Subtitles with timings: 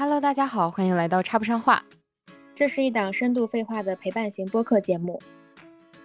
[0.00, 1.84] Hello，大家好，欢迎来到插不上话。
[2.54, 5.20] 这是一档深度废话的陪伴型播客节目。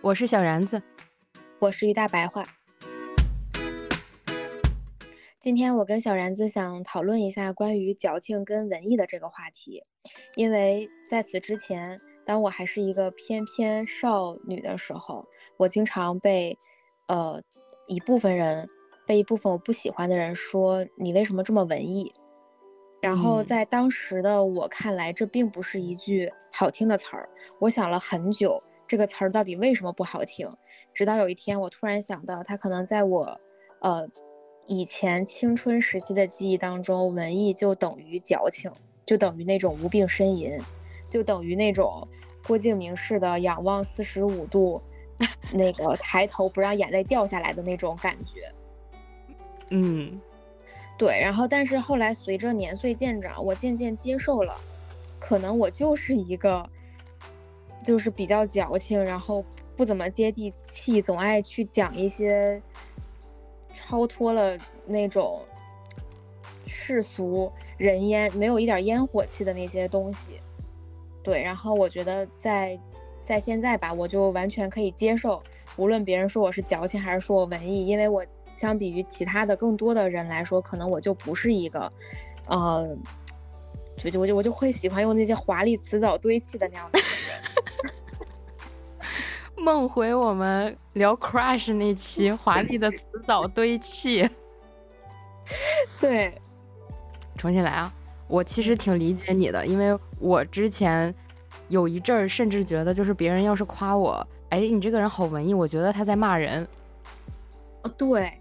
[0.01, 0.83] 我是小然子，
[1.59, 2.43] 我是于大白话。
[5.39, 9.85] 今天我跟小然子想讨论一下关于矫情跟文艺的这个话题，
[10.35, 15.25] 因为在此之前，当我还是一个翩翩少女的时候，
[15.55, 16.57] 我经常被
[17.07, 17.41] 呃
[17.87, 18.67] 一部分人
[19.07, 22.11] 被一部分我不喜欢的人说你为什么这么文艺。
[23.01, 27.29] 然后在当时的我看来，这并不是一句好听的词儿。
[27.59, 30.49] 我想了很久，这个词儿到底为什么不好听？
[30.91, 33.39] 直到有一天，我突然想到，它可能在我，
[33.81, 34.07] 呃，
[34.65, 38.71] 以前青春时期的记忆当中，文艺就等于矫情，
[39.05, 40.59] 就等于那种无病呻吟，
[41.07, 42.07] 就等于那种
[42.47, 44.81] 郭敬明式的仰望四十五度，
[45.53, 48.51] 那个抬头不让眼泪掉下来的那种感觉。
[49.69, 50.19] 嗯。
[50.97, 54.57] 对，然后但是后来随着年岁渐长，我渐渐接受了，
[55.19, 56.65] 可能我就是一个，
[57.83, 59.43] 就是比较矫情，然后
[59.75, 62.61] 不怎么接地气，总爱去讲一些
[63.73, 65.41] 超脱了那种
[66.65, 70.39] 世俗人烟，没有一点烟火气的那些东西。
[71.21, 72.79] 对，然后我觉得在
[73.21, 75.43] 在现在吧，我就完全可以接受，
[75.75, 78.25] 无论别人说我是矫情还是说我文艺，因为我。
[78.55, 81.91] 相比于其他的更多的人来说，可能我就不是一个，
[82.47, 82.87] 呃，
[83.97, 87.07] 就就我就我就会喜欢用那些华丽词藻堆砌的那样的人。
[89.61, 94.29] 梦回我们聊 crush 那期，华丽的词藻堆砌。
[95.99, 96.39] 对，
[97.35, 97.93] 重新来啊！
[98.27, 101.13] 我其实挺理解你的，因为我之前
[101.67, 106.67] 有一阵儿甚至觉得，就是别人要是夸我，哎，你这个人好文艺，我觉得他在骂人。
[107.83, 108.31] 哦，对。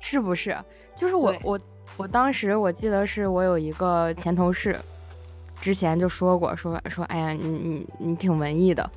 [0.00, 0.56] 是不是？
[0.96, 1.60] 就是我我
[1.96, 4.78] 我当时我记得是我有一个前同事，
[5.60, 8.88] 之前就说过说说，哎呀，你你你挺文艺的，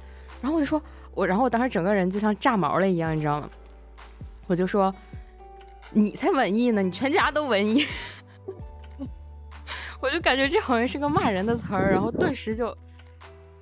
[0.41, 0.81] 然后我就说
[1.13, 3.49] 我，然后我当时整个人就像炸毛了一样，你知道吗？
[4.47, 4.93] 我就说
[5.91, 7.85] 你才文艺呢，你全家都文艺，
[10.01, 12.75] 我就感觉这好像是个骂人的词儿，然后顿时就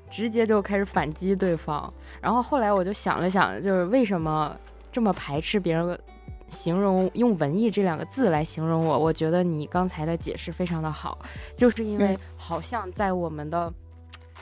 [0.09, 4.55] 直接就开始反击对方，然后后来我就想了想，就是为什么
[4.91, 5.99] 这么排斥别人。
[6.49, 11.17] 形容用文艺这两个字来形容我，我觉得你刚才的解释非常的好，
[11.55, 13.71] 就是因为好像在我们的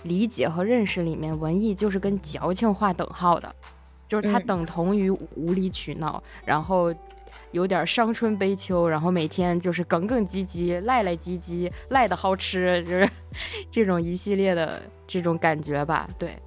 [0.04, 3.54] 理解和认识里面，文艺就是跟矫情划等号的，
[4.08, 6.94] 就是它等同于无理取闹，然后
[7.52, 13.10] 有点伤春悲秋，然后每天就是耿耿唧唧、赖赖唧唧、赖的好吃，就是
[13.72, 16.08] 这种一系列的这种感觉吧。
[16.18, 16.38] 对，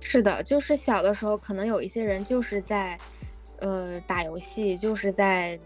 [0.00, 2.98] 是的，就是小的时候可能有一些人就是在。
[3.62, 5.58] 呃，打游戏就是在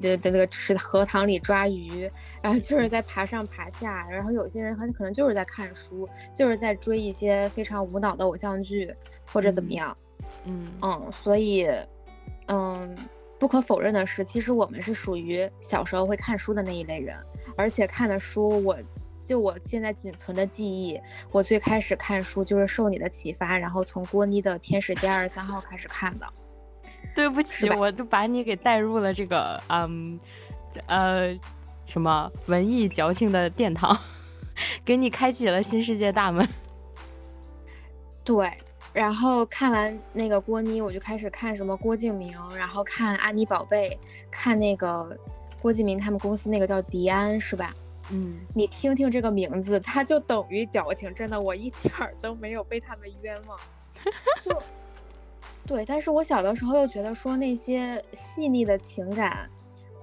[0.00, 2.10] 这这那个池荷塘里抓鱼，
[2.42, 8.92] 然后就是在爬上爬下，然后有些人很可能就是在看书，就是在追一些非常无脑的偶像剧
[9.32, 9.96] 或者怎么样，
[10.44, 11.68] 嗯嗯，所以
[12.48, 12.96] 嗯，
[13.38, 17.16] 不可否认的是，其实我们是属于小时候会看书的那一类人，
[17.56, 18.76] 而且看的书，我
[19.24, 21.00] 就我现在仅存的记忆，
[21.30, 26.26] 我最开始看书就是受你的启发，然后从郭妮的《天使街二十三号》开始看的。
[27.18, 30.20] 对不起，我就把你给带入了这个，嗯，
[30.86, 31.36] 呃，
[31.84, 33.98] 什么文艺矫情的殿堂，
[34.86, 36.48] 给你开启了新世界大门。
[38.22, 38.48] 对，
[38.92, 43.98] 然后看完那个郭妮，我就开始看什么郭敬明，然后看安妮宝贝，
[44.30, 45.18] 看那个
[45.60, 47.74] 郭敬明他们公司那个叫迪安，是吧？
[48.12, 53.58] 嗯，你听听这个名字，它就等于矫情，真的，我一点儿都没有被他们冤枉，
[54.40, 54.62] 就。
[55.68, 59.46] 对，但是我小的时候又觉得说那些细腻的情感，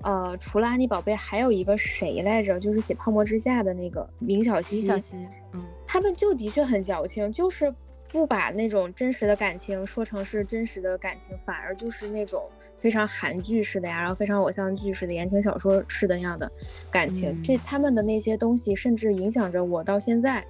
[0.03, 2.59] 呃，除了安妮宝贝，还有一个谁来着？
[2.59, 4.77] 就是写《泡沫之夏》的那个明晓溪。
[4.77, 5.15] 明晓溪，
[5.53, 7.73] 嗯，他们就的确很矫情，就是
[8.09, 16.49] 不把那种真实的感情说成是真实的感情，反而就是那种非常韩剧式的呀，然后非常偶像剧式的言情小说式的那样的
[16.91, 17.41] 感情。
[17.41, 20.45] 这他们的那些东西，甚至影响着我到现在。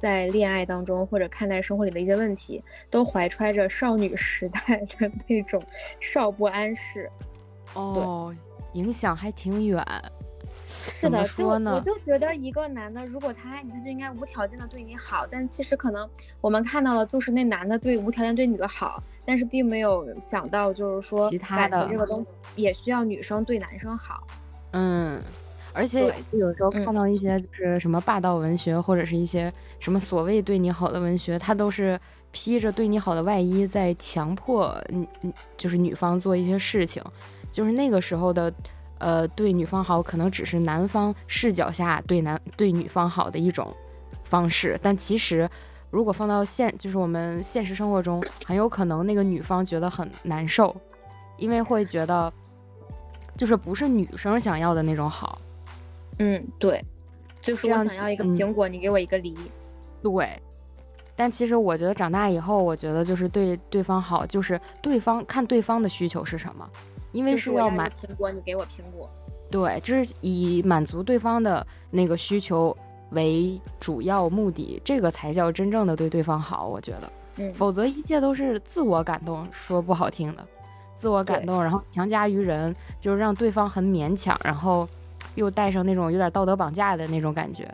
[0.00, 5.62] 在恋爱当中，或者看待生活里的一些问题，都怀揣着少女时代的那种
[6.00, 7.10] 少不安世。
[7.74, 8.34] 哦，
[8.72, 9.84] 影响还挺远。
[10.66, 15.26] 是的，就我就觉得一个男的，如果他爱你，他就应该无条件的对你好。
[15.28, 16.08] 但其实可能
[16.40, 24.26] 我们看到的，就是那男的对无条件对你的好，但是并没有想到，就是说感情这个东西也需要女生对男生好。
[24.72, 25.20] 嗯。
[25.72, 31.98] 而且有时候看到一些就是什么霸道文学，或者是一些什么所谓对你好的文学，它都是
[32.32, 35.06] 披着对你好的外衣，在强迫你，
[35.56, 37.02] 就是女方做一些事情。
[37.52, 38.52] 就是那个时候的，
[38.98, 43.74] 呃，对女方好可能只是男方视角下对男对女方好的一种
[44.22, 45.48] 方式，但其实
[45.90, 50.74] 如果放到现就是我们现实生活中，很有可能那个女方觉得很难受，
[51.36, 52.32] 因为会觉得
[53.36, 55.40] 就是不是女生想要的那种好。
[56.20, 56.82] 嗯，对，
[57.40, 59.34] 就是我想要一个苹果，你给我一个梨。
[60.02, 60.40] 对，
[61.16, 66.68] 但其实我觉得长大以后，我觉得就是对对方好，就是对方看对方的需求是什么。
[67.12, 69.10] 因为是要满苹果，你给我苹果。
[69.50, 72.76] 对，就是以满足对方的那个需求
[73.10, 76.68] 为主要目的，这个才叫真正的对对方好。
[76.68, 80.46] 我觉得，嗯，否则一切都是自我感动，说不好听的，
[80.96, 84.88] 自我感动，然后强加于人，就是让对方很勉强，然后
[85.34, 87.72] 又带上那种有点道德绑架的那种感觉。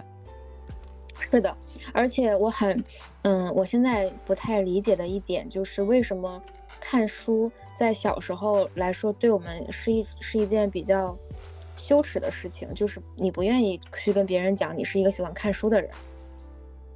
[1.19, 1.56] 是的，
[1.93, 2.85] 而且我很，
[3.23, 6.43] 嗯，我现在不太理解的一点就是为什么。
[6.79, 11.17] 看书在小时候来说，对我们是一是一件比较
[11.76, 15.91] 羞耻的事情，就是你不愿意去跟别人讲你是一个喜欢看书的人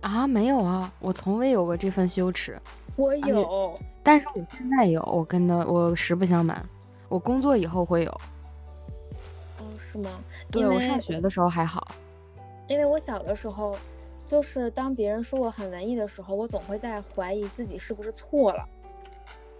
[0.02, 0.28] 啊？
[0.28, 2.60] 没有啊，我从未有过这份羞耻。
[2.94, 5.02] 我有，但是我现在有。
[5.02, 6.64] 我跟他我实不相瞒，
[7.08, 8.20] 我工作以后会有。
[9.90, 10.24] 哦，是吗？
[10.50, 11.86] 对我上学的时候还好，
[12.68, 13.76] 因为我小的时候，
[14.26, 18.64] 就是当别人说我很文艺的时候，我总会在怀疑自己是不是错了。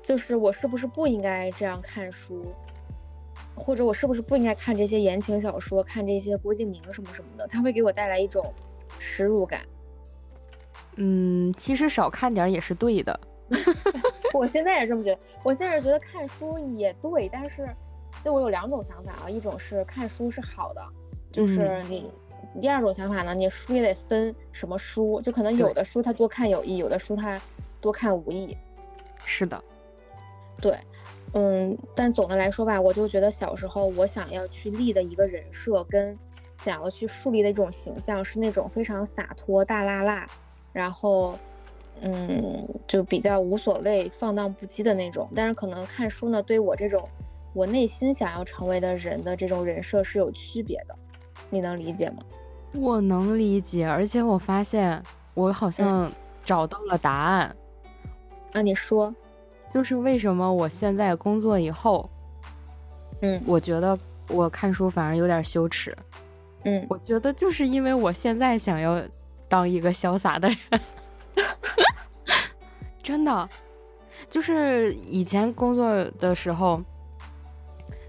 [0.03, 2.47] 就是我是不是不应该这样看书，
[3.55, 8.53] 或者我是不是不应该看这些言情小说，看这些郭敬明什么什么的，他会给我带来一种
[8.99, 9.61] 耻辱感。
[10.97, 13.21] 嗯，其实少看点也是对的。
[14.33, 15.21] 我现在也这么觉得。
[15.43, 17.69] 我现在觉得看书也对，但是
[18.25, 20.87] 就我有两种想法啊，一种是看书是好的，
[21.33, 22.05] 就是你；
[22.61, 27.41] 第二种想法呢，你书也得分什么书，就可能有的书它多看有益，有的书它
[27.81, 28.57] 多看无益。
[29.25, 29.63] 是的。
[30.61, 30.77] 对，
[31.33, 36.19] 嗯，但总的来说吧，我就觉得小时候我想要去立的一个人设，跟
[36.59, 40.27] 想要去树立的一种形象，是那种非常洒脱、大辣辣，
[40.75, 41.39] 然后，
[42.03, 45.27] 嗯，就比较无所谓、放荡不羁的那种。
[45.35, 47.09] 但是可能看书呢，对我这种
[47.53, 50.95] 我内心想要成为的人的这种人设是有区别的，
[51.49, 52.19] 你能理解吗？
[52.75, 55.03] 我能理解，而且我发现
[55.35, 56.11] 我好像
[56.45, 57.57] 找到了答案。
[58.53, 59.15] 啊，你说。
[59.73, 62.11] 就是为什么我现在工作以后，
[63.23, 63.97] 嗯，我觉得
[64.29, 65.97] 我看书反而有点羞耻，
[66.65, 69.01] 嗯，我觉得就是因为我现在想要
[69.49, 70.81] 当一个潇洒的人，
[73.01, 73.49] 真的，
[74.29, 76.83] 就是以前工作的时候，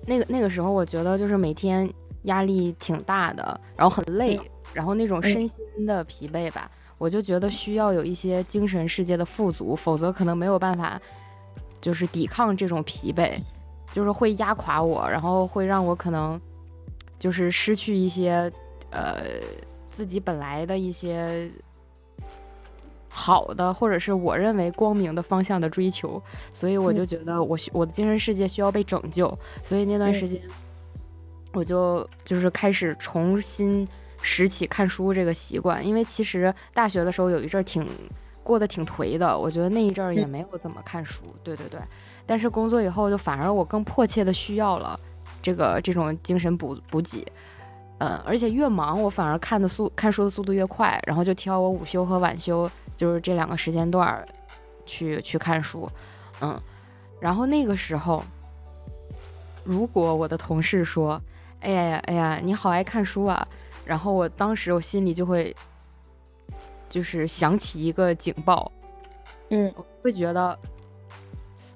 [0.06, 1.92] 那个那个时候我觉得就是每天
[2.24, 4.39] 压力挺大的，然后很累，
[4.74, 11.01] 然后那种身心的疲惫吧，我就觉得需要有一些精神世界的富足，否则可能没有办法。
[11.80, 13.42] 就是抵抗这种疲惫，
[13.92, 16.39] 就是会压垮我，然后会让我可能
[17.18, 18.51] 就是失去一些
[18.92, 19.24] 呃
[19.89, 21.50] 自己本来的一些
[23.13, 26.21] 好的，或者是我认为光明的方向的追求，
[26.53, 30.41] 所以我就觉得我需我的精神世界需要被拯救，所以那段时间
[31.53, 33.87] 我就就是开始重新
[34.21, 37.85] 拾起看书这个习惯，因为其实大学的时候有一阵儿挺。
[38.43, 41.79] 过得挺颓的，我觉得那一阵儿也没有怎么看书，对对对。
[42.25, 44.99] 但是工作以后，就反而我更迫切的需要了
[45.43, 47.23] 这个这种精神补补给，
[48.01, 54.25] 嗯，而且越忙，我反而看的速看书的速度越快，然后就挑我午休和晚休，就是这两个时间段
[54.87, 55.87] 去去看书，
[56.42, 56.59] 嗯。
[57.19, 58.23] 然后那个时候，
[59.64, 61.21] 如果我的同事说
[61.61, 63.47] ：“哎呀哎呀，你好爱看书啊！”
[63.85, 65.56] 然后我当时我心里就会。
[66.92, 68.69] 就是响起一个警报，
[69.47, 70.59] 嗯，会觉得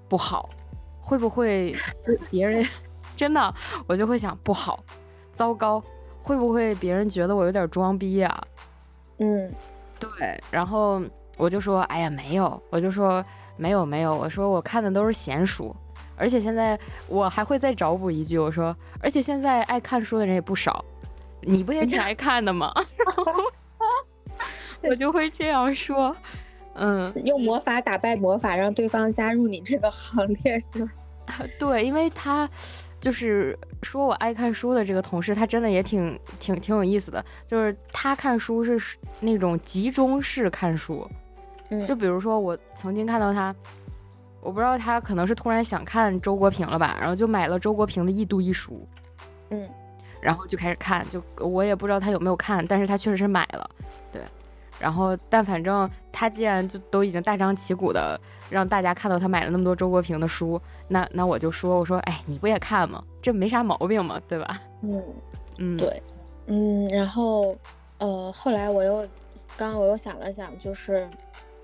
[0.09, 0.49] 不好，
[0.99, 1.73] 会不会
[2.29, 2.67] 别人
[3.15, 3.55] 真的，
[3.87, 4.83] 我就会想不好，
[5.33, 5.81] 糟糕，
[6.25, 8.43] 会不会别人觉得我有点装逼呀？
[9.19, 9.53] 嗯，
[9.99, 10.09] 对，
[10.49, 10.99] 然后
[11.37, 13.23] 我就说，哎呀，没有，我就说
[13.57, 15.73] 没有没有，我说我看的都是闲书，
[16.17, 16.77] 而且现在
[17.07, 20.83] 我还会再找补一句，我说，而且现在爱看书的人也不少，
[21.41, 22.73] 你不也挺 爱看的吗？
[23.05, 23.23] 然后
[24.89, 26.15] 我就会这样说，
[26.73, 30.89] 嗯，用魔法打败魔法，让对方加入你这个行列是？
[31.59, 32.49] 对，因为他
[33.05, 41.07] 就是说我爱看书的这个同事，他真的也挺挺挺有意思的，就是他看书是那种集中式看书，
[41.69, 43.55] 嗯，就比如说我曾经看到他，
[44.41, 48.87] 我不知道他可能是突然想看周国平了吧，然后就买了周国平的一堆书，
[49.51, 49.69] 嗯，
[50.19, 53.69] 然后就开始看，就我也不知道他有没有看，但是他确实是买了，
[54.11, 54.19] 对。
[54.77, 63.01] 然后，但反正他既然就都已经大张旗鼓的让大家看到他买了那么多周国平的书，那那我就说，我说，哎，你不也看吗？
[63.21, 64.61] 这没啥毛病嘛，对吧？
[64.83, 65.01] 嗯
[65.57, 66.03] 嗯，对，
[66.47, 67.55] 嗯，然后，
[67.99, 68.97] 呃，后来我又，
[69.55, 71.09] 刚刚我又想了想，就是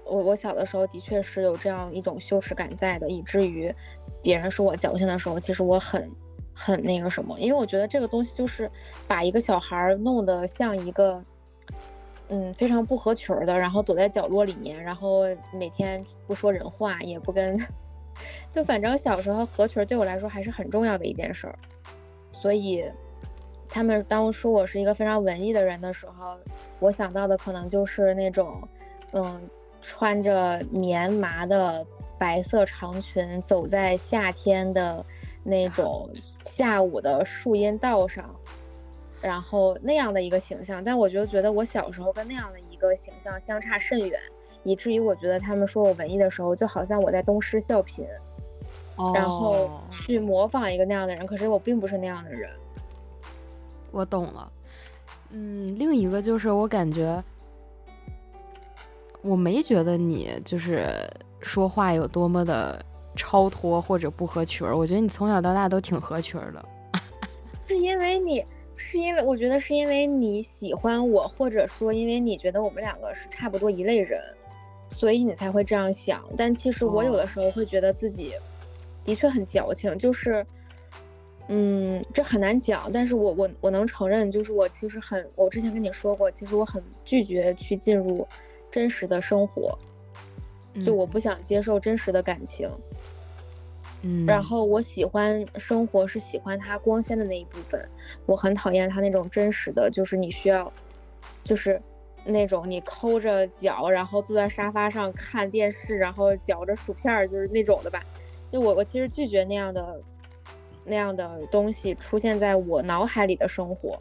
[0.06, 3.74] 我我小的时候的确是有这样一种羞耻感在的，以至于
[4.24, 6.10] 别人说我矫情的时候，其实我很
[6.56, 8.72] 很那个什么，因为我觉得这个东西就是
[9.06, 11.22] 把一个小孩弄得像一个。
[12.34, 17.60] 嗯，非常不合群的，然后躲在角落里面，然后每天不说人话，也不跟，
[18.50, 21.60] 就反正小时候合群对我来说还是很重要的一件事儿。
[22.32, 22.86] 所以，
[23.68, 26.38] 他们当说我是一个非常文艺的人的时候，
[26.80, 28.66] 我想到的可能就是那种，
[29.12, 29.42] 嗯，
[29.82, 31.86] 穿着棉麻的
[32.18, 35.06] 白色长裙，走在夏天的
[35.44, 36.10] 那种
[36.42, 38.34] 下午的树荫道上。
[39.22, 44.20] 然后那样的一个形象，但我就觉得我小时候跟那样的一个形象相差甚远，
[44.64, 48.08] 以至于我觉得他们说我文艺的时候，就好像我在东施效颦，
[49.14, 51.26] 然后去模仿一个那样的人。
[51.28, 52.50] 可是我并不是那样的人。
[53.92, 54.52] 我懂了。
[55.30, 57.24] 嗯，另一个就是我感觉，
[59.22, 60.90] 我没觉得你就是
[61.42, 62.84] 说话有多么的
[63.16, 64.76] 超脱或者不合群儿。
[64.76, 66.66] 我觉得你从小到大都挺合群儿的。
[67.68, 68.44] 是因为你。
[68.84, 74.20] 是因为我觉得是因为你喜欢我，或者说因为你觉得我们两个是差不多一类人，
[74.90, 76.28] 所以你才会这样想。
[76.36, 78.34] 但其实我有的时候会觉得自己
[79.04, 80.46] 的确很矫情，就是，
[81.48, 82.92] 嗯，这很难讲。
[82.92, 88.28] 但是我我我能承认，就是我其实很，我之前跟你说过，其实我很拒绝去进入
[88.70, 89.78] 真实的生活，
[90.84, 92.70] 就我不想接受真实的感情。
[92.70, 93.01] 嗯，
[94.26, 97.84] 然后我喜欢生活，是喜欢它光鲜的那一部分。
[98.26, 100.72] 我很讨厌它那种真实的，就是你需要，
[101.44, 101.82] 就是
[102.24, 108.02] 那种你抠着脚，然后坐在沙发上看电视，然后嚼着薯片儿，就是那种的吧。
[108.52, 110.02] 就我，我其实拒绝那样的
[110.84, 114.00] 那样的东西出现在我脑海里的生活。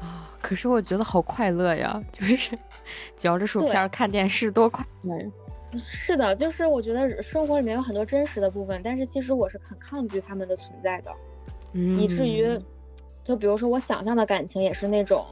[0.00, 2.58] 啊，可是我觉得好快乐呀，就是
[3.16, 5.14] 嚼着薯片看电视，多快乐。
[5.76, 11.12] 是的，就是我觉得生活里面有很多真实的部分，但是其实我是很抗拒他们的存在的，
[11.74, 12.58] 以至于，
[13.22, 15.26] 就比如说我想象的感情也是那种，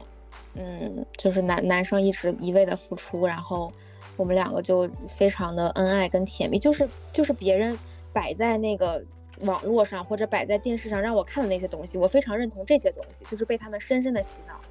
[0.53, 3.73] 嗯，就是男男生一直一味的付出，然后
[4.15, 7.77] 我们两个就非常的恩爱跟甜蜜，就是就是别人
[8.13, 9.03] 摆在那个
[9.39, 14.61] 网络上或者摆在电视上让我看的那些东西，我非常认同这些东西，就是被他们深深的洗脑。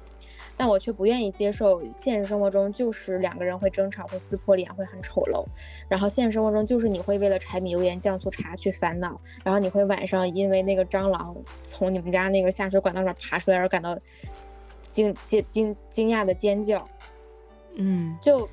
[0.59, 5.45] 但我却不愿意接受现实生活中就是两个人会争吵，会撕破脸，会很丑陋。
[5.87, 13.95] 然后现实生活中就是你会为了柴米油盐酱醋茶去烦恼，然后你会晚上因为那个蟑螂从你们家那个下水管道上爬出来而感到
[14.81, 16.89] 惊惊惊惊讶的尖叫。
[17.75, 18.49] 嗯，就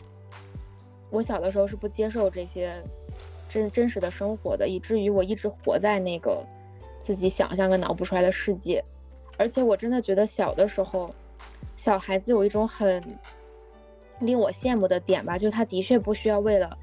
[1.09, 2.75] 我小的时候是不接受这些
[3.49, 6.45] 真真实的生活的，以至于我一直活在那个
[6.99, 8.85] 自己想象跟脑补出来的世界。
[9.39, 11.11] 而且我真的觉得小的时候。
[11.77, 13.03] 小孩子有一种很
[14.21, 16.79] 令我羡慕的点吧，就是他的确不需要为了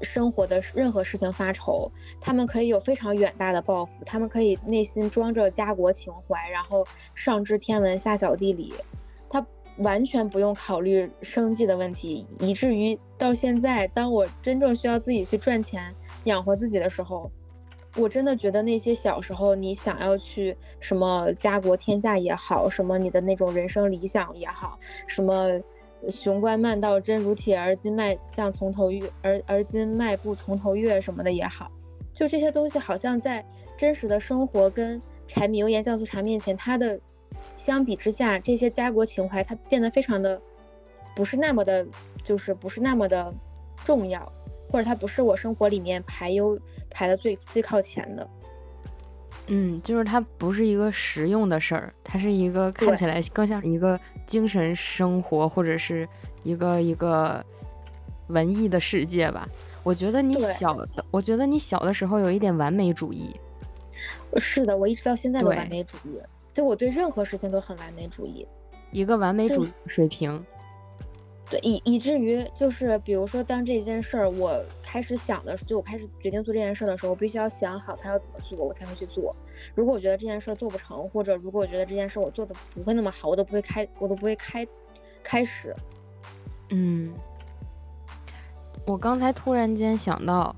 [0.00, 8.74] 生活的任何事情发愁，他们可以有非常远大的抱负，他们可以内心装着家国情怀，然后上知天文下晓地理，
[9.28, 9.44] 他
[9.78, 15.94] 完全不用考虑生计的问题，以至于到现在，当我真正需要自己去赚钱
[16.24, 17.30] 养活自己的时候。
[17.98, 25.60] 我真的觉得那些小时候你想要去什么家国天下也好，什么你的那种人生理想也好，什么
[26.08, 31.70] 雄关漫道真如铁，而今迈向从头越，而而今迈步从头越什么的也好，
[32.14, 33.44] 就这些东西好像在
[33.76, 36.98] 真实的生活跟柴米油盐酱醋茶面前，它的
[37.56, 40.40] 相比之下，这些家国情怀它变得非常的
[41.16, 41.84] 不是那么的，
[42.22, 43.34] 就是不是那么的
[43.84, 44.32] 重要。
[44.70, 46.58] 或者它不是我生活里面排优
[46.90, 48.28] 排的最最靠前的，
[49.46, 56.06] 嗯，就是它不是一个实用的事儿，它是一个看起来更像一个精神生活或者是
[56.42, 57.44] 一个一个
[58.28, 59.48] 文艺的世界吧。
[59.82, 63.34] 我觉得你小的，我觉得你小的时候有一点完美主义。
[64.36, 66.20] 是的，我一直到现在都完美主义，
[66.52, 68.46] 就我对任何事情都很完美主义，
[68.92, 70.44] 一个完美主义水平。
[71.50, 79.34] 对，以以至于就是，比如说，当这件事儿我开始想的，就我开始决定做这件事的时候，我必须要想好他要怎么做，我才会去做。
[79.74, 84.66] 如果我觉得这件事做不成，或者如果我觉得这件事我做的不会那么好，我都不会开，我都不会开
[85.22, 85.74] 开始。
[86.68, 87.14] 嗯，
[88.86, 90.54] 我刚才突然间想到，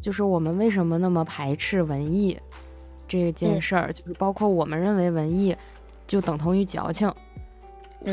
[0.00, 2.38] 就是我们为什么那么排斥文艺
[3.08, 5.56] 这件事儿，就是包括我们认为文艺
[6.06, 7.12] 就等同于矫情。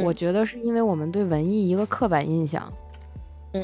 [0.04, 2.72] 我觉得是因为我们对文艺一个刻板印象。
[3.54, 3.63] 嗯，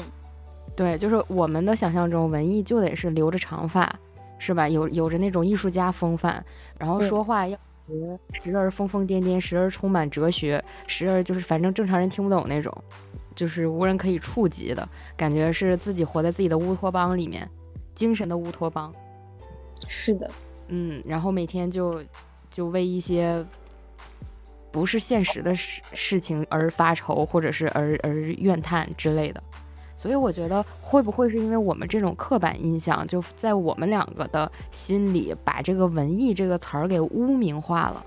[0.74, 3.98] 对，就是我们的想象中文艺就得是留着长发，
[4.38, 4.68] 是吧？
[4.68, 6.44] 有有着那种艺术家风范，
[6.78, 12.72] 然后说话要时时而疯疯癫癫，时而充满哲学，时而就是反正正常人听不懂那种，
[13.34, 17.46] 就是无人可以触及的感觉，是自己活在自己的乌托邦里面，
[17.94, 18.94] 精神的乌托邦。
[19.88, 20.30] 是的，
[20.68, 22.02] 嗯，然后每天就
[22.50, 23.44] 就为一些
[24.72, 29.40] 不是现实的事事情而发愁，或者是而而怨叹之类的。
[29.94, 38.04] 所以我觉得会不会是因为我们这种刻板印象，就在我们两个的心里把这个文艺这个词儿给污名化了？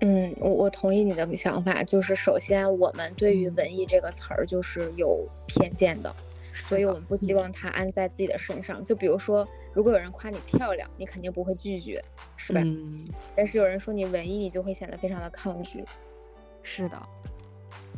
[0.00, 6.14] 嗯，我我同意你的想法，就是首先我们对于文艺这个词儿就是有偏见的，
[6.54, 8.84] 所以我们不希望它安在自己的身上。
[8.84, 12.02] 就比如说，如果有人夸你漂亮，你肯定不会拒绝，
[12.36, 12.60] 是吧？
[12.64, 13.04] 嗯，
[13.34, 15.84] 但是有人说你文艺，你就会显得非常的抗拒。
[16.62, 17.00] 是的。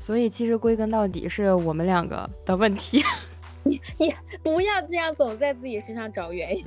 [0.01, 3.03] 所以其实归根到底是我们两个的问题。
[3.65, 6.65] 你你不要这样总在自己身上找原因。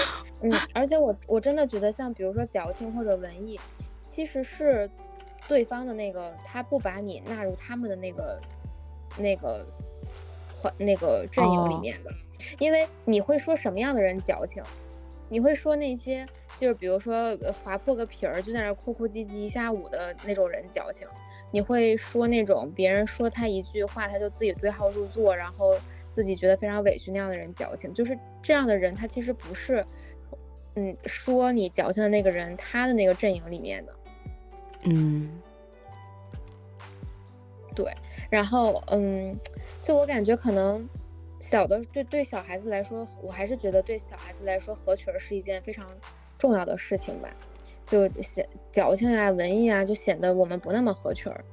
[0.40, 3.60] 嗯，而且我我真的觉得像比如说矫情或者文艺，
[4.04, 4.88] 其实是
[5.46, 8.40] 对方的那个他不把你纳入他们的那个
[9.18, 9.66] 那个
[10.60, 12.12] 环那个阵营里面的，
[12.58, 14.62] 因为你会说什么样的人矫情？
[15.28, 16.26] 你会说那些
[16.58, 21.06] 就是比如说划破个皮儿就在那哭哭唧唧一下午的那种人矫情。
[21.52, 25.76] 你会说那种别人说他一句话，他就自己对号入座，然后
[26.10, 29.84] 自己觉得非常委屈那样的人矫情，就是这样的人，他其实不是，
[30.74, 33.94] 嗯，说你矫情的那个人他的那个阵营里面的，
[34.82, 35.40] 嗯，
[37.74, 37.92] 对，
[38.28, 39.36] 然后嗯，
[39.90, 40.88] 就我感觉可能
[41.40, 45.84] 小的对对小孩子来说，我还是觉得对小孩子来说合群是一件非常
[46.38, 47.28] 重要的事情吧。
[47.88, 51.44] 就显矫情啊、文艺啊，就显得我们不那么合群儿。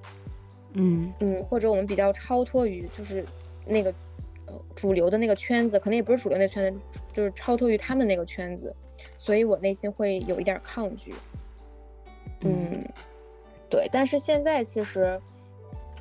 [0.73, 3.25] 嗯嗯，或者我们比较超脱于就是
[3.65, 3.91] 那个
[4.75, 6.79] 主流的那个圈子，可能也不是主流那圈子，
[7.11, 8.71] 就是超脱于他们那个圈子，
[9.15, 11.11] 所以我内心会有一点抗拒。
[12.41, 12.87] 嗯，
[13.67, 13.89] 对。
[13.91, 15.19] 但是现在其实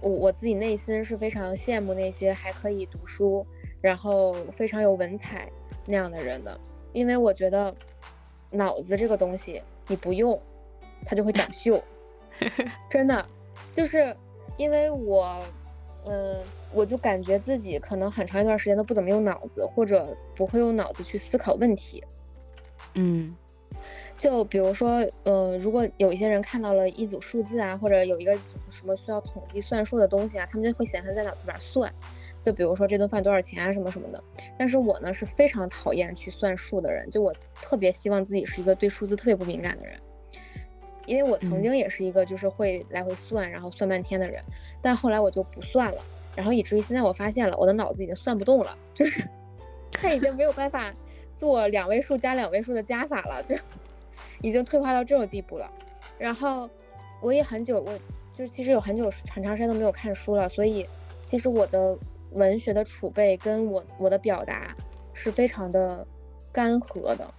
[0.00, 3.47] 我我自己内心是非常羡慕那些还可以读书，
[3.80, 5.50] 然后非常有文采
[5.86, 6.60] 那样的人的，
[6.92, 7.75] 因为我觉得
[8.50, 9.62] 脑子这个东西。
[9.88, 10.36] 你不用，
[11.04, 11.80] 它就会长锈，
[12.90, 13.25] 真的，
[13.71, 14.12] 就是
[14.56, 15.40] 因为我，
[16.06, 16.38] 嗯，
[16.73, 22.02] 我就感觉自己可能很长一段时间都不怎么用脑子，或者不会用脑子去思考问题。
[22.94, 23.36] 嗯，
[24.17, 28.34] 就比如说，呃，如果有一些人看到了一组数字啊，或者有一个
[28.71, 31.93] 什么需要统计算数的东西啊，他们就会显示在脑子里边算。
[32.43, 34.23] 就比如说这顿饭多少钱啊，什么什么的。
[34.56, 39.99] 但是我呢是非常讨厌去算数的人，就我特别希望自己是一个对数字特别不敏感的人，
[41.06, 44.43] 因为我曾经也是一个就是会来回算，然后算半天的人。
[44.80, 46.02] 但后来我就不算了，
[46.36, 49.23] 然后以至于现在我发现了，我的脑子已经算不动了，就是
[49.91, 50.95] 他已经没有办法
[51.36, 53.54] 做两位数加两位数的加法了，就
[54.40, 55.70] 已经退化到这种地步了。
[56.18, 56.68] 然后
[57.20, 57.99] 我也很久，我
[58.34, 60.86] 就其实有很久很长时间都没有看书了，所以
[61.22, 61.96] 其实我的。
[62.32, 64.76] 文学的储备跟我我的表达
[65.14, 66.06] 是非常的
[66.52, 67.32] 干涸的，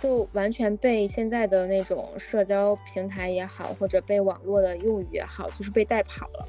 [0.00, 6.48] 就完全被现在的那种社交平台也好，或者被网络的用语也好，就是被带跑了，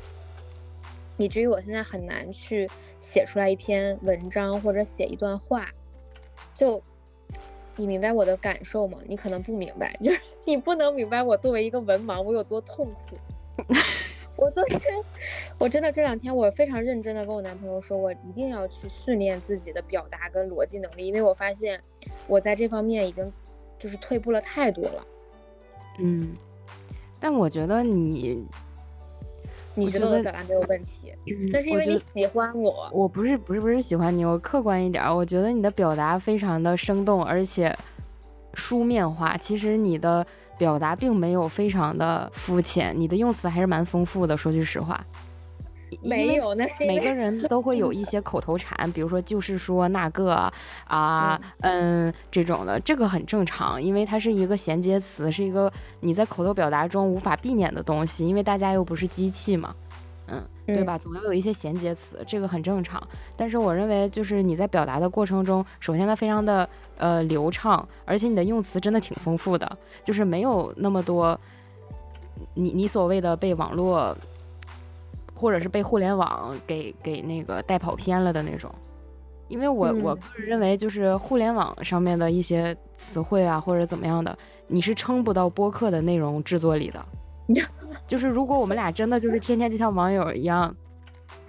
[1.17, 5.67] 以至于我现在很难去写出来一篇文章或者写一段话。
[6.53, 6.81] 就
[7.75, 8.97] 你明白我的感受吗？
[9.07, 13.17] 你可能不明白， 就是你不能明白我作为一个文盲我有多痛苦。
[14.35, 14.79] 我昨天，
[15.57, 21.81] 我真的这两天，我非常认真的跟我男朋友说，我一定要去训练自己的表达跟逻辑能力，因为我发现
[22.27, 23.31] 我在这方面已经
[23.79, 25.07] 就是退步了太多了。
[25.97, 26.35] 嗯，
[27.19, 28.45] 但我觉得你，
[29.77, 31.13] 你觉得我的表达没有问题，
[31.51, 32.89] 那是因为你喜欢我。
[32.91, 37.73] 我不是不是不是喜欢你，我客观一点，我觉得你的表达非常的生动，而且
[38.53, 39.37] 书面化。
[39.37, 40.25] 其实你的。
[40.57, 44.35] 表达并没有非常的肤浅，你的用词还是蛮丰富的。
[44.35, 44.99] 说句实话，
[46.01, 50.51] 没有，那是每个人都会有一些口头禅，比如说就是说那个
[50.85, 55.71] 啊，嗯，这种的，这个很正常，因为它是一个衔接词，是一个
[56.01, 59.73] 你在口头表达中无法避免的东西，因为大家又不是机器嘛。
[60.29, 60.97] 嗯，对吧？
[60.97, 63.01] 总要有一些衔接词，这个很正常。
[63.37, 71.39] 但是我认为，就是你在表达的过程中，首先它非常的呃流畅，而且你的用词真的挺丰富的，就是没有那么多
[72.55, 74.13] 你你所谓的被网络
[75.37, 78.73] 或者是被互联网给给那个带跑偏了的那种。
[79.47, 87.05] 因为我我个人认为，就是互联网上面的一些词汇啊，或者怎么样的，你是撑不到播客的内容制作里的。
[88.05, 90.75] 就是如果我们俩真的就是天天就像网友一样。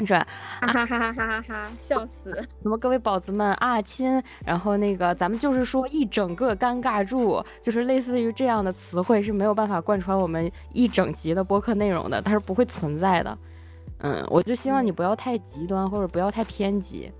[0.05, 0.27] 是，哈
[0.61, 2.33] 哈哈哈哈哈，笑死！
[2.62, 13.37] 什么各位宝子们啊亲，然后那个咱们就是说一整个尴尬住，就是类似于这样的词汇是没有办法贯穿我们一整集的播客内容的，它是不会存在的。
[14.01, 17.11] 嗯，我就希望你不要太极端或者不要太偏激。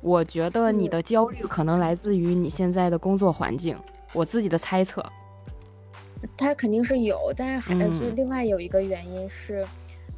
[0.00, 3.78] 我觉得你的焦虑可能来自于你现在的工作环境，
[4.12, 5.04] 我自己的猜测。
[6.36, 9.64] 他肯定是有，但是还就另外有一个原因是。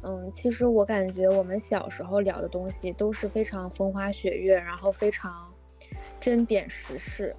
[0.07, 5.51] 嗯，其实我感觉我们小时候聊的东西都是非常风花雪月，然后非常
[6.19, 7.35] 针砭时事。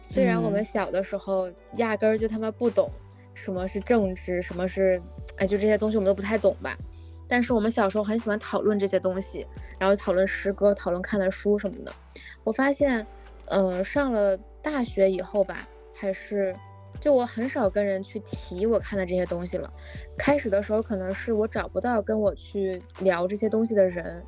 [0.00, 2.90] 虽然我们小的时候压根儿就他妈不懂
[3.34, 4.98] 什么是政治，什么是
[5.36, 6.74] 哎，就这些东西我们都不太懂吧。
[7.28, 9.46] 但是我们小时候很喜欢讨论这些东西，
[9.78, 11.92] 然后讨论诗歌，讨论看的书什么的。
[12.44, 13.06] 我发现，
[13.46, 16.54] 呃，上了大学以后吧，还是。
[16.98, 19.70] 就我很少跟人去提我看的这些东西了。
[20.16, 24.24] 开始的时候可能是我找不到跟我去聊这些东西的人，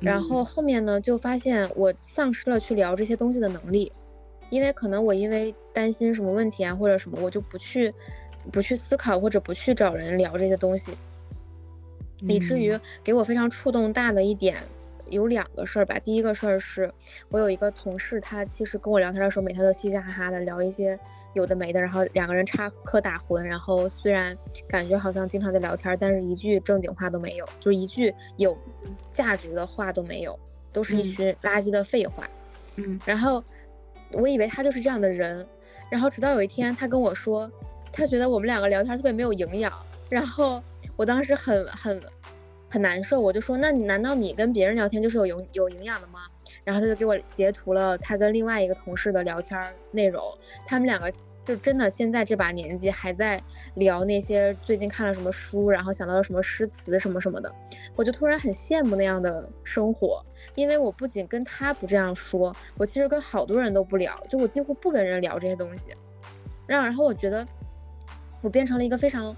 [0.00, 3.92] 然后后面呢就发现我丧失了去聊这些东西的能力，
[4.50, 7.94] 因为可能我因为担心什么问题啊或者什么，我就不去
[8.50, 10.92] 不去思考或者不去找人聊这些东西，
[12.28, 14.56] 以至于给我非常触动大的一点。
[15.10, 16.90] 有两个事儿吧，第一个事儿是
[17.28, 20.98] 我有一个同事，他其实跟我聊天的时候，每天都嘻嘻哈哈的聊一些
[21.34, 28.56] 有的没的，然后两个人插科打诨，然后虽然感觉好像经常在聊天，但是一句正经话都没有，就是一句有
[29.12, 30.36] 价值的话都没有，
[30.72, 32.28] 都是一群垃圾的废话。
[32.76, 33.44] 嗯，然后
[34.12, 35.46] 我以为他就是这样的人，
[35.90, 37.48] 然后直到有一天他跟我说，
[37.92, 39.70] 他觉得我们两个聊天特别没有营养，
[40.08, 40.62] 然后
[40.96, 42.00] 我当时很很。
[42.70, 46.22] 很难受，我就说，那你难道你跟别人聊天就是有有有营养的吗？
[46.64, 49.56] 然后他就给我截图了他跟另外一个同事的聊天
[49.92, 50.20] 内容，
[50.66, 51.08] 他们两个
[51.44, 53.40] 就真的现在这把年纪还在
[53.76, 57.54] 聊那些最近看了什么书，然后想到了什么诗词什么什么的，
[57.94, 60.20] 我就突然很羡慕那样的生活，
[60.56, 65.94] 因为我不仅跟他不这样说，我其实跟好多人都不聊，就我几乎不跟人聊这些东西，
[66.66, 67.46] 让然后我觉得
[68.40, 69.36] 我变成了一个非常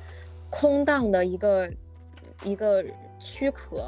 [0.51, 1.71] 空荡的一个
[2.45, 2.85] 一个。
[3.19, 3.83] 躯壳，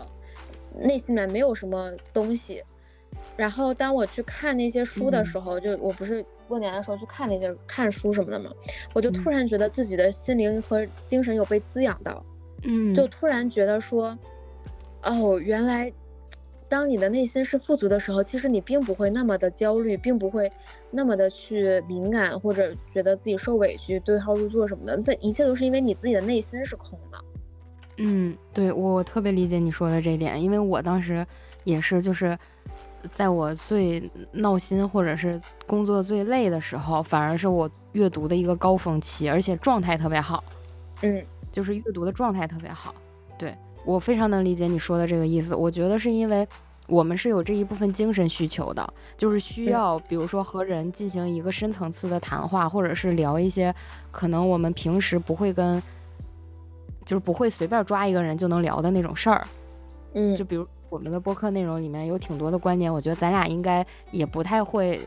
[0.74, 2.64] 内心里面没有什么东西。
[3.36, 8.50] 然后当我去看那些书的时候，就我不是过年的时候去看那些看书什么的嘛，
[8.94, 12.24] 我就突然觉得自己的心灵和精神有被滋养到。
[12.62, 14.18] 嗯，就突然觉得说，
[15.02, 15.92] 哦，原来
[16.68, 20.50] 当你的内心是富足的时候，其实你并不会那么的焦虑，并不会
[20.90, 25.00] 那么的去敏感，或者觉得自己受委屈、对号入座什么的。
[25.02, 27.18] 这一切都是因为你自己的内心是空的。
[27.96, 31.26] 嗯，对我特别理解你说的这点，因为我当时
[31.64, 32.38] 也是，就是
[33.14, 40.44] 在我最闹心或者是工作最累的时候，反而是我阅读的一个高峰期，而且状态特别好。
[41.02, 42.94] 嗯，就是阅读的状态特别好。
[43.38, 43.56] 对
[43.88, 45.54] 我非常能理解你说的这个意思。
[45.54, 46.46] 我觉得是因为
[46.86, 53.74] 我们是有这一部分精神需求的，就是需要，比如说和人进行一个深层次的谈话，或者是聊一些
[54.10, 55.82] 可能我们平时不会跟。
[57.06, 59.46] 就是不会随便抓一个人就能聊的那种事儿，
[60.12, 65.00] 嗯，就比如我们的播客内容里面有挺多的观点，我觉得咱俩应该也不太会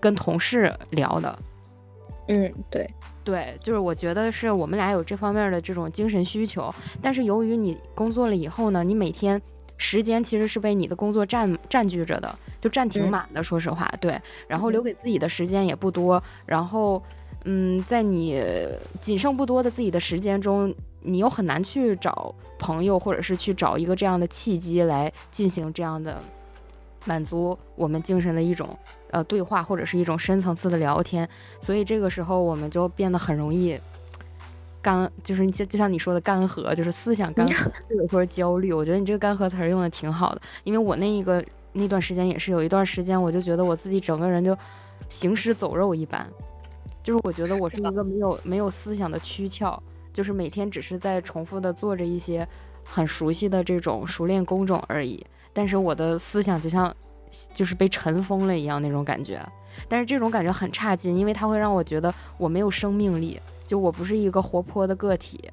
[0.00, 1.38] 跟同事聊的，
[2.28, 2.88] 嗯，对，
[3.22, 9.40] 对，就是我觉得是我们俩有这方面的这种精神需求，但是由于你工作了以后呢，你每天
[9.76, 17.02] 时间其实是被你的工作占占据着的，就占挺满的，说实话，对，然后留给自己的时间也不多，然后，
[17.44, 18.42] 嗯，在你
[19.00, 20.74] 仅剩不多的自己的时间中。
[21.06, 26.18] 你又很难去找朋友，或者是去找一个这样的契机来进行这样的
[27.04, 28.76] 满足我们精神的一种
[29.10, 31.28] 呃对话，或者是一种深层次的聊天。
[31.60, 33.78] 所以这个时候我们就变得很容易
[34.82, 38.72] 干，就是就就像你说的干涸，就是思想干 涸，或者焦虑。
[38.72, 44.56] 我觉得你这个干涸词儿用的挺好的，因为我那一个那段时间也是有一段时间，我就觉得我自己整个人就
[45.08, 46.26] 行尸走肉一般，
[47.02, 49.82] 就是我觉得我是一个没有没有思想的躯壳。
[50.12, 52.46] 就是每天只是在重复的做着一些
[52.84, 55.20] 很熟悉的这种熟练工种而已，
[55.54, 56.94] 但是我的思想就像
[57.54, 59.40] 就是被尘封了一样那种感觉，
[59.88, 65.50] 但是这种感觉很差劲，因为它会让我觉得我没有生命力，就我不是一个活泼的个体。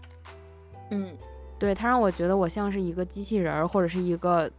[0.90, 1.16] 嗯，
[1.58, 4.52] 对，它让我觉得我像是一个机器人儿，或者是一个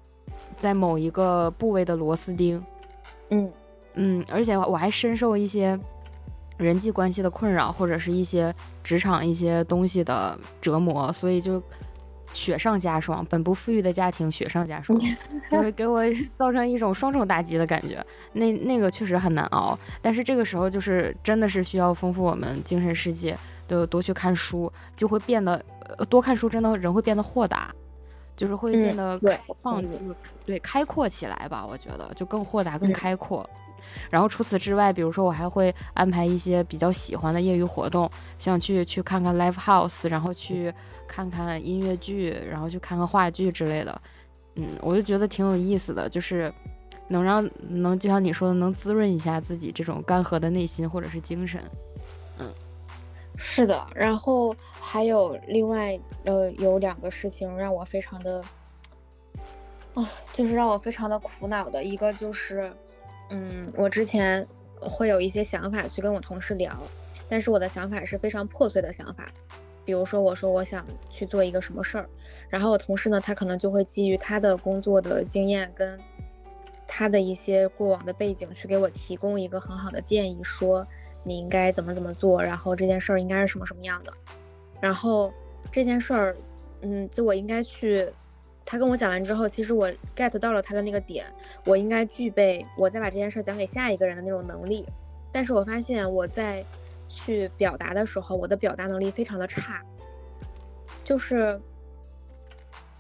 [0.57, 2.65] 在某一个部位的螺丝钉。
[3.29, 3.53] 嗯
[3.95, 5.79] 嗯，而且我还深受一些。
[6.59, 11.61] 人际关系的困扰，或者是一些职场一些东西的折磨，所以就
[12.33, 13.25] 雪上加霜。
[13.29, 14.99] 本不富裕的家庭雪上加霜，
[15.51, 16.03] 会给我
[16.37, 18.05] 造成一种双重打击的感觉。
[18.33, 25.63] 那那个确实很难熬，但是这个时候就是真的是需要丰富我们精神世界，都多去看书，就会变得
[26.09, 27.75] 多看书，真的人会变得豁达，
[28.37, 29.83] 就是会变得开放，
[30.47, 31.67] 对开阔起来吧。
[31.67, 33.49] 我觉得就更豁达、更开阔。
[34.11, 40.73] 然后除此之外，比如说我还会安排一些比较喜欢的业余活动，像去去看看 live house，然后去
[41.07, 44.03] 看看音乐剧，然后去看看话剧之类的。
[44.55, 46.53] 嗯，我就觉得挺有意思的，就是
[47.09, 51.61] 能让能就像你说的，能滋润一下自己这种干涸的内心或者是精神。
[52.39, 52.53] 嗯，
[53.37, 53.87] 是的。
[53.95, 58.45] 然后还有另外呃有两个事情让我非常的
[59.95, 62.73] 啊，就是让我非常的苦恼的一个就是。
[63.35, 64.47] 嗯，我之前
[64.79, 66.71] 会有一些想法去跟我同事聊，
[67.31, 69.27] 但是我的想法是非常破碎的想法。
[69.87, 72.07] 比如说，我说我想去做一个什么事儿，
[72.51, 75.99] 然后我同事呢，他可能就会基于他的工作的经验跟
[76.87, 80.87] 他的一些过往的背景，去给我提供一个很好的建议，说
[81.25, 84.13] 你应该怎么怎么做，然后这件事儿应该是什么什么样的。
[84.79, 85.33] 然后
[85.71, 86.37] 这件事儿，
[86.83, 88.09] 嗯，就我应该去。
[88.65, 91.27] 他跟我讲完之后，其实我 get 到了他的那个点，
[91.67, 94.87] 我应该具备我再把这件事讲给下一个人的那种能力。
[95.31, 96.65] 但是我发现我在
[97.09, 99.83] 去表达的时候，我的表达能力非常的差，
[101.05, 101.61] 就是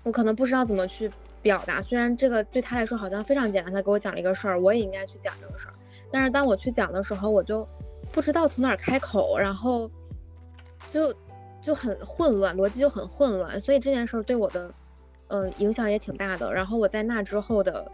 [0.03, 1.81] 我可能不知道怎么去表达。
[1.81, 5.75] 虽然这个对他来说好像非常简单，他给我讲了一个事儿，我也应该去讲这个事儿。
[6.11, 7.66] 但是当我去讲的时候，我就
[8.11, 9.90] 不知道从哪儿开口，然后
[10.90, 11.14] 就
[11.61, 13.59] 就很混乱，逻辑就很混乱。
[13.59, 14.72] 所以这件事儿对我的。
[15.35, 16.53] 嗯，影响也挺大的。
[16.53, 17.90] 然后我在那之后的，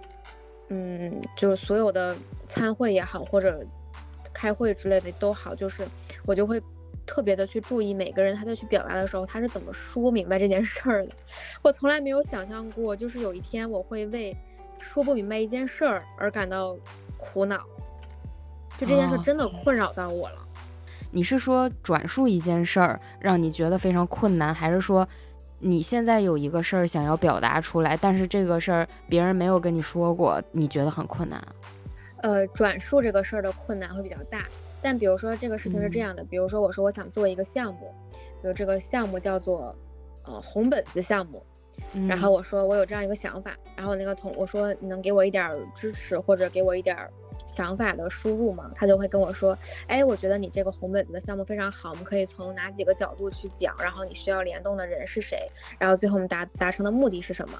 [0.70, 2.16] 嗯，就是所有的
[2.48, 3.64] 参会也好，或者
[4.32, 5.86] 开会之类的都好，就是
[6.26, 6.60] 我就会
[7.06, 11.12] 特别的去注意每个人他在去表达的时候，他是怎么说明白这件事儿的。
[11.62, 14.36] 我从来没有想象过，就是有一天我会为
[14.80, 16.76] 说不明白一件事儿而感到
[17.16, 17.62] 苦恼。
[18.76, 20.44] 就这件事真的困扰到我了。
[21.12, 25.08] 你是说转述一件事儿让你觉得非常困难，还是说？
[25.60, 31.42] 你现在有一个事儿想要表达出来，但是这个事儿别人没有跟你说过，你觉得很困难。
[32.22, 34.44] 呃，转述这个事儿的困难会比较大。
[34.80, 37.92] 但比如说这个事情是这样的，比如说我说我想做一个项目，
[38.40, 39.74] 比如这个项目叫做
[40.24, 41.44] 呃红本子项目，
[42.08, 46.96] 然后我说我有这样一个想法，然后那个同我说你能给我一点支持或者给我一点。
[47.48, 49.58] 想法的输入嘛，他就会跟我说，
[49.88, 57.58] 哎，我觉得你这个红本子的项目非常好，我们可以从哪几个角度去讲，然后你需要联动的人是谁，然后最后我们达达成的目的是什么，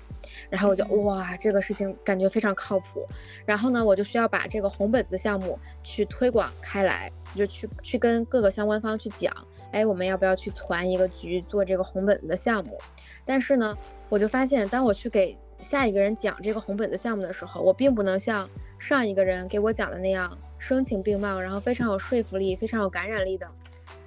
[0.51, 3.05] 然后我就哇，这个事情感觉非常靠谱，
[3.46, 9.35] 然后呢，我就需要把这个红本子项目去推广开来，就去去跟各个相关方去讲，
[9.72, 12.79] 哎，我们要不要去攒一个局做这个红本子的项目？
[13.24, 13.77] 但是呢，
[14.09, 23.49] 我就发现，当我去给下一个人讲这个红本子项目的时候，我并不能像上一个人给我讲的那样声情并茂，然后非常有说服力、非常有感染力的，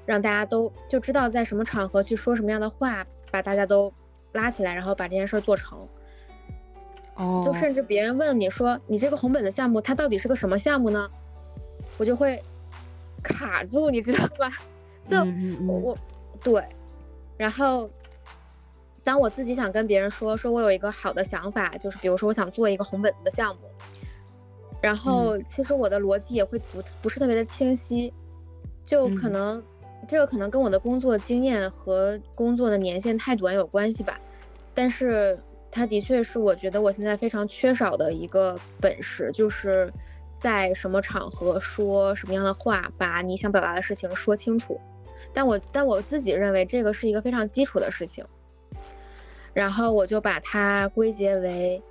[0.06, 3.92] 让大家都就知道在什么场合去说什么样的话，把大家都
[4.32, 5.88] 拉起来，然后把这件事做成。
[7.16, 11.10] 哦，就甚至别人问你说你这个红本子项目它到底是个什么项目呢？
[11.98, 12.42] 我就会
[13.22, 14.50] 卡住，你知道吧？
[15.10, 15.18] 就
[15.68, 15.98] 我我
[16.42, 16.66] 对，
[17.38, 17.90] 然后。
[19.04, 23.62] 当我自己想跟别人说，说我有一个好的想法，就是比如说我想做一个红本子的项目，
[24.80, 28.14] 然后其实我的逻辑也会不不是特别的清晰，
[28.86, 29.64] 就可能
[30.08, 34.20] 这个可能跟我的工作经验和工作的年限太短有关系吧，
[34.74, 35.40] 但是
[35.72, 39.92] 它的确是我觉得我现在非常缺少的一个本事，就是
[40.38, 44.80] 在什么场合说什么样的话，把你想表达的事情说清楚，
[45.34, 48.24] 但我但我自己认为这个是一个非常基础的事情。
[49.54, 51.82] 然后我就把它归结为，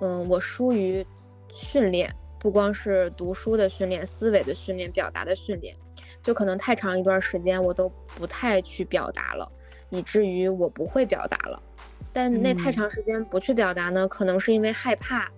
[0.00, 1.04] 嗯，我疏于
[1.52, 5.76] 训练，不光是读书的训练、思维的训练、表达的训练，
[6.22, 9.50] 就可能太长一段时间我都不太去表达了，
[9.90, 11.62] 以至于我不会表达了。
[12.12, 15.30] 但那太长时间不去表达呢，可能是因为害怕，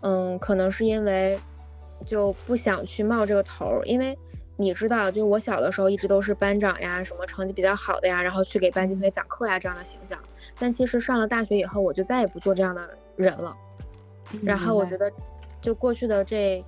[0.00, 1.38] 嗯，可能是因为
[2.04, 4.18] 就不想去冒这个头，因为。
[4.60, 10.18] 你知道，就我小的时候一直都是班长呀，什么成绩比较好的呀，然后去给班级同学讲课呀这样的形象。
[10.58, 13.56] 但其实上了大学以后，我就再也不做这样的人了。
[14.42, 15.10] 然后我觉得，
[15.62, 16.62] 就过去的这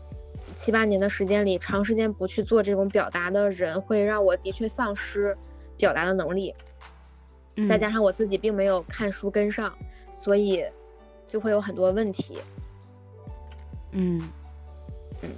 [0.57, 5.37] 七八年的时间里，长时间不去做这种表达的人，会让我的确丧失
[5.77, 6.55] 表达的能力。
[7.69, 9.77] 再加上我自己并没有看书跟上，
[10.15, 10.65] 所以
[11.29, 12.39] 就会有很多问题。
[13.91, 14.31] 嗯
[15.21, 15.29] 嗯，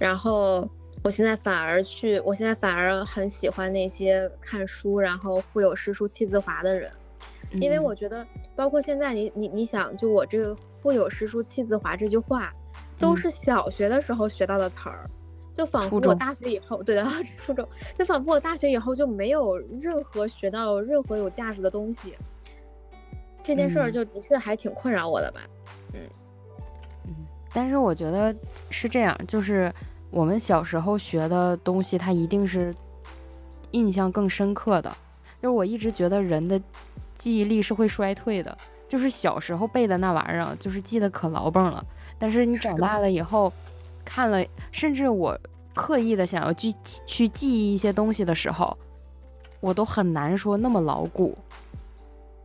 [0.00, 0.68] 然后。
[1.02, 6.92] 我现在反而去，我现在反而很喜欢那些看书，然后腹有诗书气自华的人，
[7.52, 12.52] 因为我觉得，包括现在你你你想，就我这个腹有诗书气自华这句话，
[12.98, 15.08] 都是小学的时候学到的词儿，
[15.54, 17.02] 就仿佛我大学以后，对的，
[17.38, 22.14] 初中，就仿佛我大学以后就没有任何学到任何有价值的东西。
[23.42, 25.40] 这件事儿就的确还挺困扰我的吧，
[25.94, 26.00] 嗯。
[27.06, 27.14] 嗯。
[27.54, 28.34] 但是我觉得
[28.68, 29.72] 是这样，就是
[30.10, 32.74] 我们小时候学的东西，它一定是
[33.70, 34.90] 印象更深刻的。
[35.40, 36.60] 就是我一直觉得人的
[37.16, 38.56] 记忆力是会衰退的，
[38.88, 41.84] 就是小时候背的那玩意儿，就是记得可牢蹦了。
[42.18, 43.52] 但是你长大了以后。
[44.02, 45.38] 看了，甚至我
[45.72, 46.74] 刻意的想要去
[47.06, 48.76] 去记忆一些东西的时候，
[49.60, 51.36] 我都很难说那么牢固，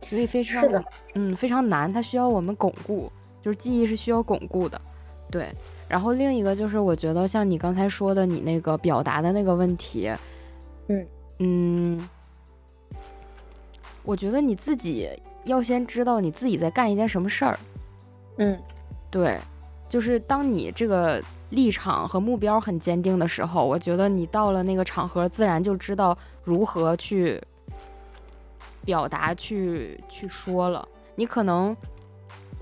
[0.02, 1.92] 所以非常是的，嗯，非常难。
[1.92, 4.80] 它需要我们巩固，就是记忆是需要巩固的，
[5.28, 5.52] 对。
[5.88, 10.10] 然后另一个就是，我觉得像你刚才说的，你那个表达的那个问题，
[10.88, 11.06] 嗯
[11.38, 12.08] 嗯，
[14.02, 15.08] 我觉得你自己
[15.44, 17.58] 要先知道你自己在干一件什么事儿，
[18.38, 18.58] 嗯，
[19.10, 19.38] 对，
[19.88, 21.22] 就是当你这个。
[21.50, 27.40] 立场和目标很坚定的时候，我觉得你到了那个场合，自然就知道如何去
[28.84, 30.86] 表达、去去说了。
[31.14, 31.74] 你可能，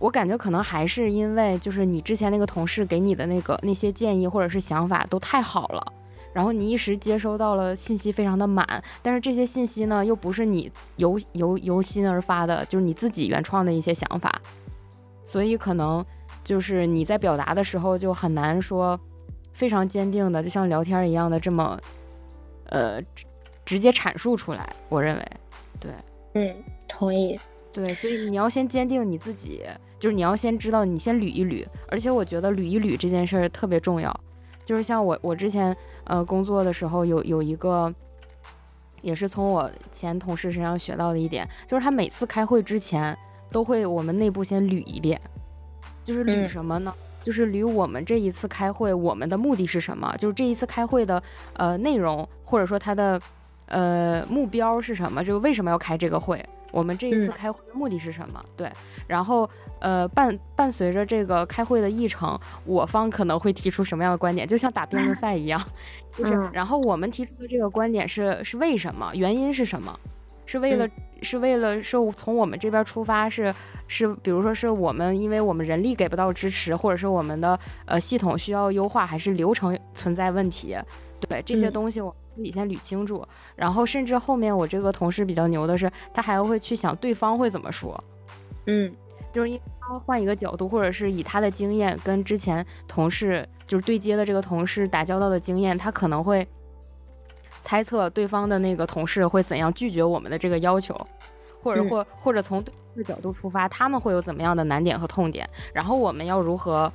[0.04, 5.92] 我感觉可能还是因为就是你之前那个同事给你的那个那些建议或者是想法都太好了，
[6.34, 14.40] 然后你一时接收到了信息非常的满，但是这些信息呢又不是你由由由心而发的，就是你自己原创的一些想法，
[15.22, 16.04] 所以可能。
[16.42, 19.00] 就是你在表达的时候就很难说
[19.54, 21.80] 非常坚定的，就像聊天一样的这么，
[22.66, 23.00] 呃，
[23.64, 24.76] 直接阐述出来。
[24.90, 25.32] 我认为，
[25.80, 25.90] 对，
[26.34, 26.54] 嗯，
[26.86, 27.40] 同意。
[27.72, 29.62] 对，所以你要先坚定你自己，
[30.04, 31.66] 就是你要先知道，你先捋一捋。
[31.88, 34.14] 而且我觉得捋一捋这件事儿特别重要。
[34.62, 37.90] 就是像我，我之前呃工作的时候有有一个，
[39.00, 43.16] 也是从我前同事身上学到的一点，就是他每次开会之前
[43.50, 45.18] 都会我们内部先捋一遍。
[46.04, 46.92] 就是捋什么呢？
[47.24, 50.14] 就是捋我们这一次开会，我们的目的是什么？
[50.18, 51.22] 就是这一次开会的
[51.54, 53.18] 呃内容，或者说它的
[53.68, 55.24] 呃目标是什么？
[55.24, 56.44] 就为什么要开这个会？
[56.74, 58.44] 我们这一次开会的目的是什么？
[58.56, 58.68] 对，
[59.06, 64.46] 然后呃伴伴随着这个开会的议程，我方可能会提出什么样的观点？
[64.46, 65.62] 就像打辩论赛一样，
[66.12, 69.12] 就是，然后我们提出的这个观点是是为什么？
[69.14, 69.96] 原因是什么？
[70.46, 70.86] 是为了
[71.22, 73.54] 是为了是从我们这边出发，是
[73.88, 80.76] 是，比如说是我们因为我们人力给不到支持，或者是我们的呃系统需要优化，还是流程存在问题？
[81.28, 83.26] 对这些东西，我自己先捋清楚。
[83.56, 88.02] 然后甚至后面我这个同事比较牛的是，他还会去想对方会怎么说。
[88.66, 88.92] 嗯，
[89.32, 96.46] 就是因为他换一个角度，或者是以他的经验跟之前同事就是对接的这个同事打交道的经验，他可能会。
[97.66, 100.94] 猜测对方的那个同事会怎样拒绝我们的这个要求，
[101.62, 106.92] 或者或或者从对方的角度出发，他们会有怎么样的难点和痛点，然后我们要如何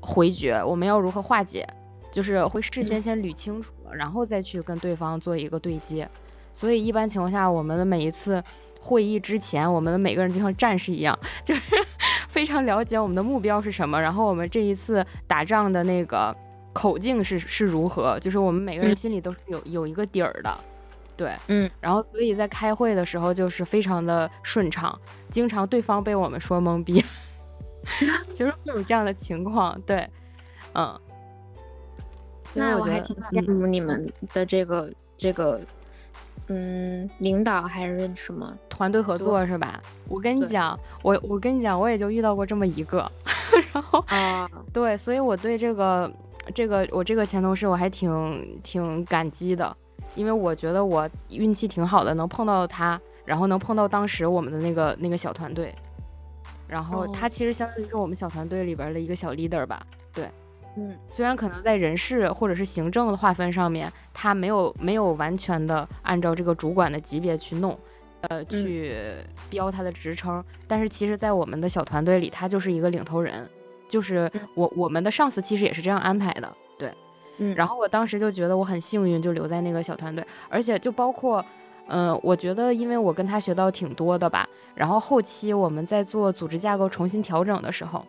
[0.00, 1.66] 回绝，我们要如何化解，
[2.12, 6.08] 就是会事先先捋清楚了，然后再去跟对方做一个对接。
[6.52, 8.40] 所以一般情况下，我们的每一次
[8.80, 11.60] 会议之前，我们的每个人就像战士一样， 就是
[12.28, 16.32] 非常了解我们的目标是什么，然后我们这一次打仗的那个。
[16.74, 18.18] 口径是是如何？
[18.18, 20.58] 就是我们每个人心里都是有有一个底儿的，
[21.18, 24.98] 对，嗯，然后所以在开会的时候就是非常的顺畅，
[25.30, 27.04] 经常对方被我们说懵逼，
[28.32, 30.08] 其实会有这样的情况，对，
[30.72, 30.98] 嗯，
[32.54, 35.60] 那我还挺羡慕你们的这个这个，
[36.48, 39.80] 嗯，领导还是什么团队合作是吧？
[40.08, 43.10] 我跟你讲，我我跟你讲，我也就遇到过这么一个，
[43.72, 46.10] 然后啊，对，所以我对这个。
[46.56, 49.76] 这个我这个前同事我还挺挺感激的，
[50.16, 55.72] 因为我觉得我运气挺好的，能碰到他，然后能碰到当时我们的那个那个小团队，
[56.66, 60.28] 然后他其实相当于是我们小团队里边的一个小 leader 吧，对，
[60.76, 67.78] 嗯，虽然可能在人事或者是行政的划分上面，他没有没有完全的按照这个主管的级别去弄，
[68.22, 68.94] 呃，去
[69.50, 73.48] 标他的职称，但是其实在我们的小团队里，他就是一个领头人。
[73.88, 76.90] 就是我我们的上司其实也是这样安排的，对，
[77.36, 81.44] 嗯，然后我当时就觉得我很幸运，就留在那个小团队，而且就包括，
[81.88, 88.02] 嗯，我觉得因为我跟他学到挺多的吧，然后后期我们在做组织架构重新调整的时候，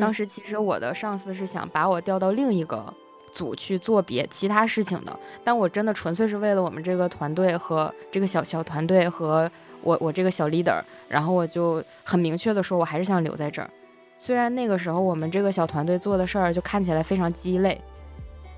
[0.00, 2.92] 当时其实我的上司是想把我调到另一个
[3.32, 9.50] 组去做别其他事情的，但我真的纯粹是为了我们这个团队和这个小小团队和
[9.82, 13.70] 我我这个小 leader，然后我就很明确的说，我还是想留在这儿。
[14.18, 17.78] 虽然那个时候我们这个小团队做的事儿就看起来非常鸡肋，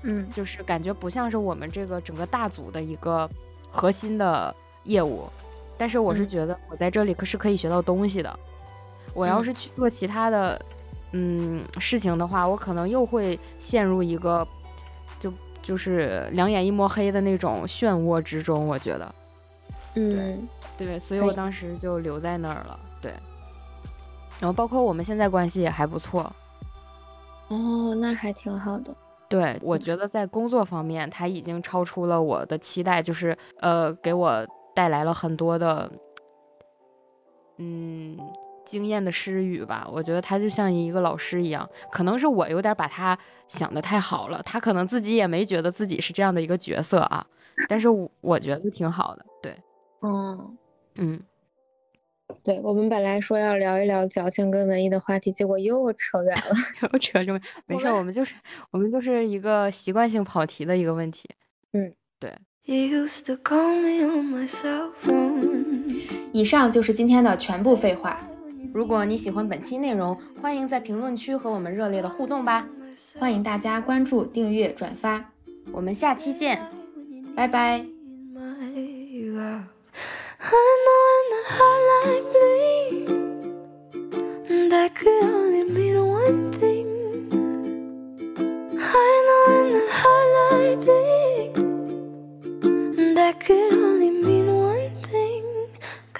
[0.03, 3.29] 嗯，就是感觉不像是我们这个整个大组的一个
[3.69, 4.55] 核心的
[4.85, 5.27] 业务，
[5.77, 8.39] 但是我是觉得我在这里可是可以学到东西的。
[9.13, 10.61] 我要是去做其他的，
[11.11, 14.47] 嗯，事情的话，我可能又会陷入一个
[15.19, 19.15] 就就是两眼一抹黑的那种漩涡之中，我觉得，
[19.95, 20.47] 嗯，
[20.77, 23.11] 对，所以我当时就留在那儿了，对。
[24.39, 26.31] 然后包括我们现在关系也还不错，
[27.49, 28.95] 哦，那还挺好的。
[29.27, 35.91] 对，我觉得在工作方面，他已经超出了我的期待，就是呃，给我带来了很多的，
[37.57, 38.17] 嗯。
[38.69, 43.17] 经验的失语吧，我觉得他就像一个老师一样，可能是我有点把他
[43.47, 47.25] 想的太好了，他可能自己也没觉得自己是这样的一个角色啊，
[47.67, 47.87] 但是
[48.21, 49.57] 我觉得挺好的，对，
[50.01, 50.57] 嗯。
[51.01, 51.19] 嗯，
[52.43, 56.55] 对我们本来说要聊一聊矫情跟文艺的话题，结果又扯远了，
[56.91, 58.35] 又扯这么，没事，我们就是
[58.69, 61.29] 我们就是一个习惯性跑题的一个问题，
[61.73, 62.31] 嗯，对。
[66.31, 68.19] 以上就是今天的全部废话。
[68.73, 72.67] 如果你喜欢本期内容，欢迎在评论区和我们热烈的互动吧！
[73.19, 75.23] 欢迎大家关注、订阅、转发，
[75.71, 76.61] 我们下期见，
[77.35, 77.85] 拜拜。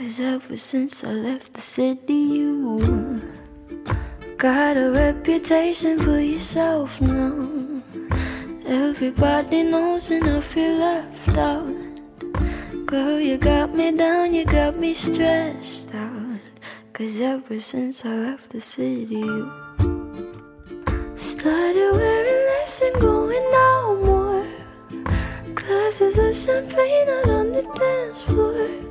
[0.10, 3.22] Cause ever since I left the city, you
[4.38, 7.48] got a reputation for yourself now.
[8.66, 11.72] Everybody knows and I feel left out.
[12.88, 16.40] Girl, you got me down, you got me stressed out.
[16.92, 19.52] Cause ever since I left the city, you
[21.16, 24.48] started wearing less and going out more.
[25.54, 28.89] Glasses of champagne out on the dance floor.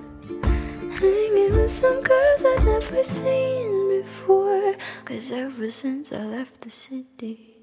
[1.01, 4.75] Hanging with some girls I'd never seen before.
[5.05, 7.58] Cause ever since I left the city.